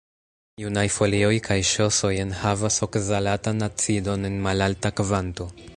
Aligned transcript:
Junaj 0.61 0.85
folioj 0.95 1.33
kaj 1.47 1.57
ŝosoj 1.73 2.11
enhavas 2.23 2.81
okzalatan 2.89 3.65
acidon 3.69 4.31
en 4.31 4.45
malalta 4.49 4.97
kvanto. 5.03 5.51